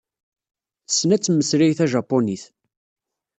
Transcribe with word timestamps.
Tessen 0.87 1.09
ad 1.15 1.21
temmeslay 1.21 1.71
tajapunit. 1.77 2.43